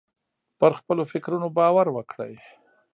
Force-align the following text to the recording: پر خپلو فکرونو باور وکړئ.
پر 0.59 0.71
خپلو 0.79 1.03
فکرونو 1.11 1.47
باور 1.57 1.87
وکړئ. 1.91 2.33